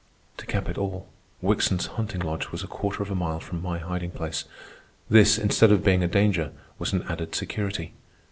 [0.37, 1.09] To cap it all,
[1.43, 4.45] Wickson's hunting lodge was a quarter of a mile from my hiding place.
[5.11, 7.93] This, instead of being a danger, was an added security.